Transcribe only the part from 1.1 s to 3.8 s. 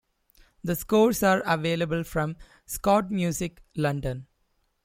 are available from Schott Music,